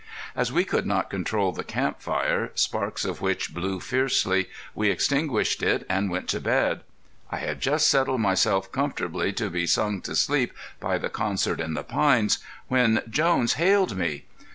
[0.35, 5.61] As we could not control the camp fire, sparks of which blew fiercely, we extinguished
[5.61, 6.81] it and went to bed.
[7.29, 11.75] I had just settled myself comfortably to be sung to sleep by the concert in
[11.75, 14.25] the pines, when Jones hailed me.